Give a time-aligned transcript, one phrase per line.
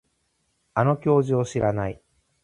[0.73, 2.01] あの教授を知らない